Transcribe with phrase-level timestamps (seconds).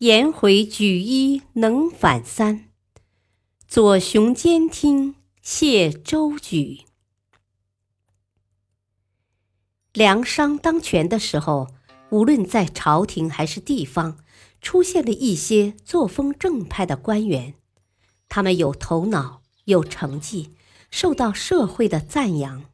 [0.00, 2.68] 颜回举一能反三，
[3.66, 6.80] 左雄监听谢周举。
[9.94, 11.68] 梁商当权的时候，
[12.10, 14.18] 无论在朝廷还是地方，
[14.60, 17.54] 出现了一些作风正派的官员，
[18.28, 20.50] 他们有头脑，有成绩，
[20.90, 22.66] 受到社会的赞扬。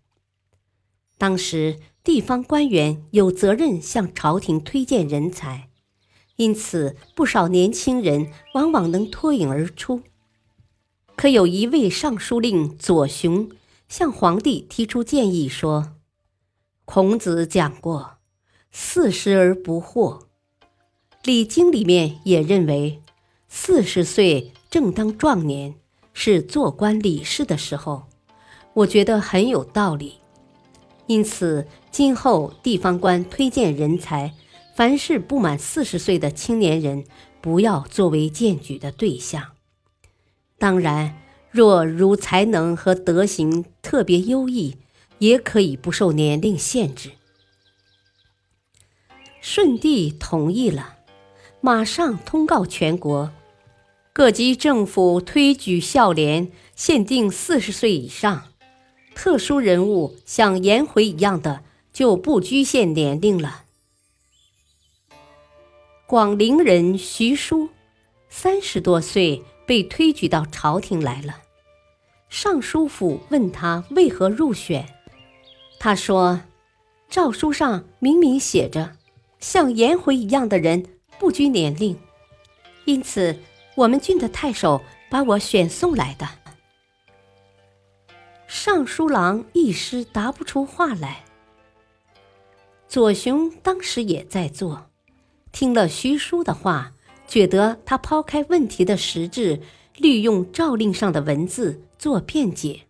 [1.18, 5.68] 当时地方官员有责任向朝廷推荐人才。
[6.36, 10.02] 因此，不少年轻人往往能脱颖而出。
[11.14, 13.50] 可有一位尚书令左雄
[13.88, 15.92] 向皇帝提出建议说
[16.84, 18.14] ：“孔子讲过
[18.72, 20.22] ‘四十而不惑’，
[21.22, 23.02] 礼经里面也认为
[23.46, 25.74] 四十岁正当壮年，
[26.14, 28.04] 是做官理事的时候。
[28.72, 30.14] 我觉得很有道理。
[31.06, 34.32] 因此，今后地方官推荐人才。”
[34.74, 37.04] 凡是不满四十岁的青年人，
[37.40, 39.52] 不要作为荐举的对象。
[40.58, 41.18] 当然，
[41.50, 44.76] 若如才能和德行特别优异，
[45.18, 47.10] 也可以不受年龄限制。
[49.42, 50.98] 舜帝同意了，
[51.60, 53.30] 马上通告全国，
[54.12, 58.44] 各级政府推举孝廉，限定四十岁以上。
[59.14, 61.62] 特殊人物像颜回一样的，
[61.92, 63.61] 就不局限年龄了。
[66.12, 67.70] 广陵人徐叔，
[68.28, 71.40] 三十多岁被推举到朝廷来了。
[72.28, 74.86] 尚书府问他为何入选，
[75.80, 76.42] 他说
[77.08, 78.94] ：“诏书上明明写着，
[79.40, 80.84] 像颜回一样的人
[81.18, 81.98] 不拘年龄，
[82.84, 83.38] 因此
[83.74, 86.28] 我们郡的太守把我选送来的。”
[88.46, 91.24] 尚书郎一时答不出话来。
[92.86, 94.91] 左雄当时也在座。
[95.52, 96.92] 听了徐叔的话，
[97.28, 99.60] 觉得他抛开问题的实质，
[99.96, 102.80] 利用诏令上的文字做辩解，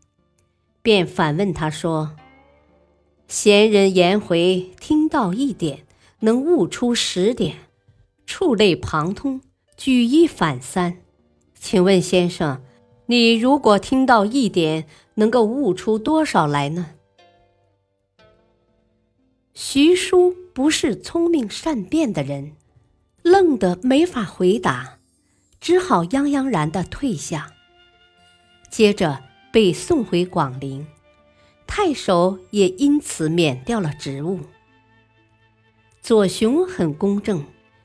[0.80, 2.16] 便反问他说
[3.28, 5.84] ：“贤人颜回听到一点，
[6.20, 7.58] 能悟出十点，
[8.26, 9.40] 触类旁通，
[9.76, 10.98] 举一反三。
[11.54, 12.62] 请问先生，
[13.06, 16.90] 你如果听到一点，能够悟出多少来呢？”
[19.54, 22.52] 徐叔不是聪明善辩的人，
[23.22, 24.98] 愣得没法回答，
[25.60, 27.52] 只好泱泱然的退下。
[28.70, 30.86] 接着被送回广陵，
[31.66, 34.40] 太守也因此免掉了职务。
[36.02, 37.44] 左雄很公正，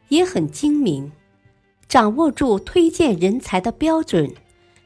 [0.09, 1.11] 也很精明，
[1.87, 4.33] 掌握住推荐人才的标准，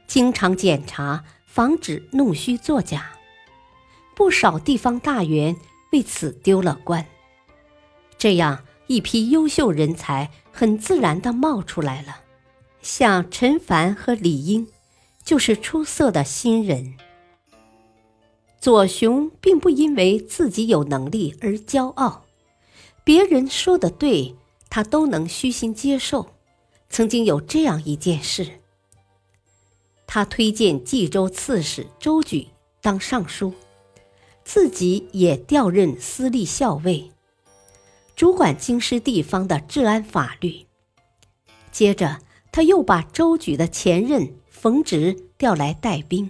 [0.06, 3.12] 经常检查，防止弄虚作假。
[4.16, 5.56] 不少地方大员。
[5.94, 7.06] 为此丢了官，
[8.22, 12.18] 这样一批优秀人才很自然地冒出来了，
[12.84, 14.68] 像陈凡和李英，
[15.24, 16.94] 就是出色的新人。
[18.60, 22.26] 左雄并不因为自己有能力而骄傲，
[23.04, 24.36] 别人说的对，
[24.70, 26.28] 他都能虚心接受。
[26.92, 28.48] 曾经有这样一件事，
[30.06, 32.50] 他推荐冀州刺史周举
[32.84, 33.52] 当尚书。
[34.44, 37.12] 自己也调任司隶校尉，
[38.16, 40.66] 主管京师地方的治安法律。
[41.72, 42.20] 接着，
[42.52, 46.30] 他又把周举的前任冯植调来带兵。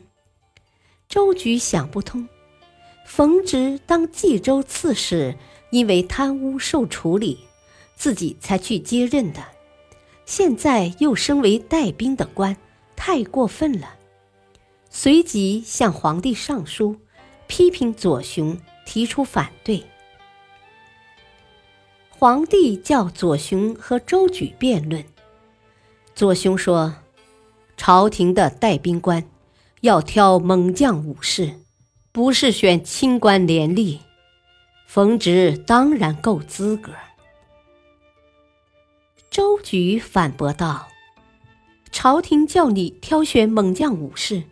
[1.09, 2.27] 周举想不通，
[3.05, 5.37] 冯植当冀州刺史，
[5.71, 7.39] 因为贪污受处理，
[7.95, 9.43] 自己才去接任的，
[10.25, 12.55] 现在又升为带兵的官，
[12.95, 13.95] 太过分了。
[14.89, 16.95] 随即向皇帝上书。
[17.47, 19.83] 批评左雄，提出反对。
[22.21, 25.03] 皇帝叫左雄和周举辩论。
[26.13, 26.93] 左雄说
[27.75, 29.27] ：“朝廷的带兵官
[29.79, 31.55] 要挑猛将武士，
[32.11, 33.97] 不是选清官廉吏。
[34.85, 36.91] 冯植当然够资格。”
[39.31, 40.89] 周举反驳道
[41.91, 44.43] ：“朝廷叫你挑选猛将武士。”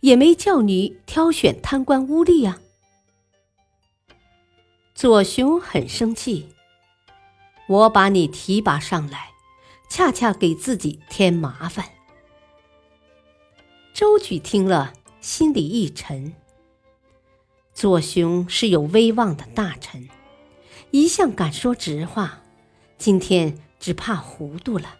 [0.00, 2.58] 也没叫你挑选贪官污吏呀！
[4.94, 6.48] 左雄很生气，
[7.68, 9.30] 我把你提拔上来，
[9.88, 11.86] 恰恰给自己添麻烦。
[13.94, 16.34] 周举听了，心里一沉。
[17.72, 20.08] 左雄是有威望的大臣，
[20.90, 22.42] 一向敢说直话，
[22.98, 24.96] 今天只怕糊涂了，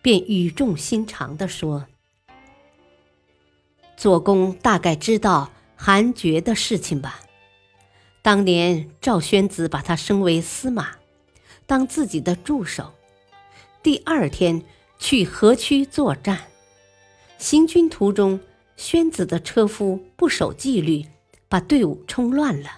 [0.00, 1.86] 便语重心长地说
[3.96, 7.20] ：“左公大概知道韩厥的事情吧？
[8.22, 10.96] 当年赵宣子把他升为司马，
[11.72, 12.92] 当自己的助手。
[13.82, 14.62] 第二天
[14.98, 16.38] 去河曲作战，
[17.38, 18.38] 行军途中，
[18.76, 21.06] 宣子的车夫不守纪律。”
[21.48, 22.68] 把队伍冲乱了，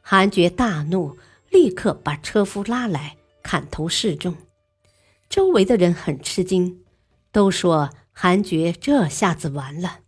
[0.00, 1.18] 韩厥大怒，
[1.48, 4.36] 立刻把车夫拉来砍头示众。
[5.28, 6.84] 周围的人很吃惊，
[7.32, 10.02] 都说韩厥这下子完了。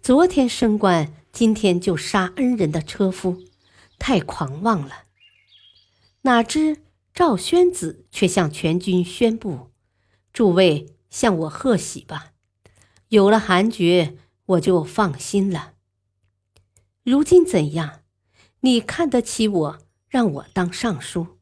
[0.00, 3.42] 昨天升官，今天就杀恩人的车夫，
[3.98, 5.02] 太狂妄了。
[6.22, 6.78] 哪知
[7.14, 9.70] 赵宣子却向全军宣布
[10.34, 12.32] ：“诸位向我贺喜吧，
[13.10, 14.16] 有了韩厥，
[14.46, 15.74] 我就放心了。”
[17.04, 18.00] 如今怎样？
[18.60, 19.78] 你看得起我，
[20.08, 21.38] 让我当尚书，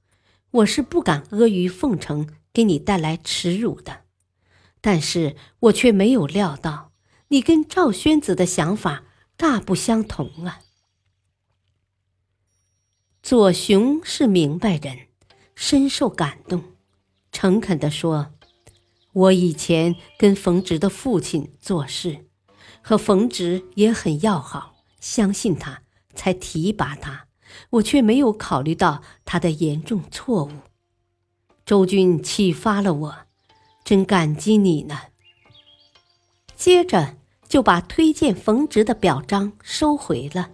[0.50, 4.02] 我是不敢阿谀奉承，给你带来耻辱的。
[4.82, 6.92] 但是我却没有料到，
[7.28, 9.04] 你跟赵宣子的想法
[9.38, 10.60] 大不相同啊！
[13.22, 15.06] 左雄是明白人，
[15.54, 16.62] 深受感动，
[17.30, 18.32] 诚恳地说
[19.12, 22.26] ：“我以前跟冯直的父亲做事，
[22.80, 24.70] 和冯直也很要好。”
[25.00, 25.82] 相信他，
[26.14, 27.26] 才提拔他，
[27.70, 30.50] 我却没有考虑到他的严重错误。
[31.66, 33.16] 周军启发了我，
[33.84, 35.00] 真感激你呢。
[36.54, 37.16] 接着
[37.48, 40.50] 就把推荐冯直的表彰收回了。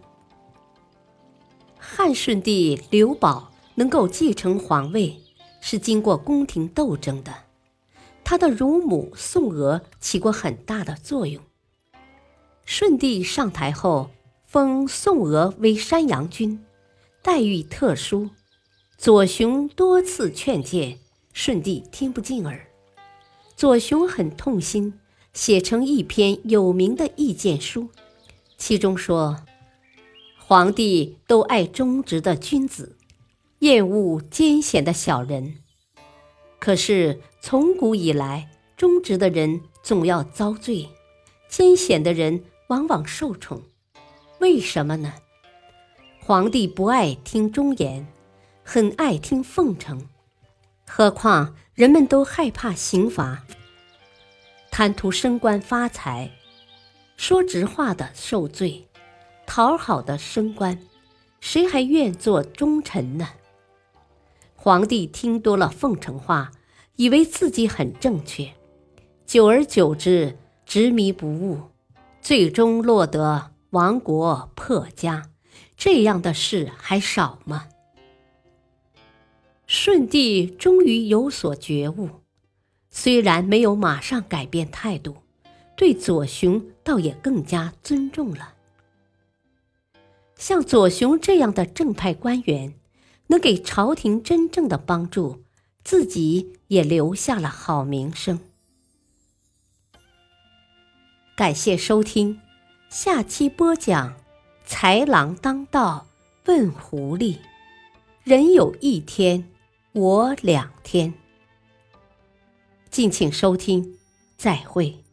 [1.77, 5.17] 汉顺帝刘保能够继承皇位，
[5.61, 7.33] 是经过宫廷斗争的，
[8.25, 11.41] 他的乳母宋娥起过很大的作用。
[12.67, 14.11] 顺帝上台后。
[14.51, 16.65] 封宋娥为山阳君，
[17.21, 18.31] 待遇特殊。
[18.97, 20.99] 左雄多次劝谏，
[21.35, 22.67] 顺帝听不进耳。
[23.55, 24.99] 左雄很痛心，
[25.35, 27.91] 写成一篇有名的意见书，
[28.57, 29.45] 其中说
[30.41, 32.97] ：“皇帝都爱忠直的君子，
[33.61, 35.59] 厌恶艰险的小人。
[36.59, 40.89] 可是从古以来，忠直的人总要遭罪，
[41.49, 43.63] 艰险的人往往受宠。”
[44.41, 45.15] 为什么呢？
[46.21, 48.07] 皇帝不爱听忠言，
[48.63, 50.09] 很爱听奉承。
[50.87, 53.45] 何况人们都害怕刑罚，
[54.71, 56.31] 贪图升官发财，
[57.17, 58.89] 说直话的受罪，
[59.47, 60.79] 讨好的升官，
[61.41, 63.29] 谁还愿做忠臣呢？
[64.61, 66.51] 皇帝听多了奉承话，
[66.97, 68.53] 以为自己很正确，
[69.25, 71.63] 久而久之执迷不悟，
[72.21, 73.53] 最终落得。
[73.71, 75.29] 亡国破家，
[75.77, 77.69] 这样的事还少吗？
[79.67, 82.09] 舜帝终于有所觉悟，
[82.89, 85.19] 虽然没有马上改变态度，
[85.77, 88.55] 对左雄倒也更加尊重了。
[90.35, 92.73] 像左雄这样的正派官员，
[93.29, 95.45] 能给朝廷真正的帮助，
[95.83, 98.41] 自己也留下了好名声。
[101.37, 102.41] 感谢收听。
[102.91, 104.17] 下期播讲：
[104.67, 106.07] 豺狼当道
[106.47, 107.37] 问狐狸，
[108.25, 109.49] 人有一天，
[109.93, 111.13] 我两天。
[112.91, 113.99] 敬请收听，
[114.39, 115.05] 再会。